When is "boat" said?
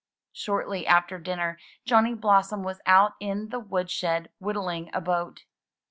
4.99-5.43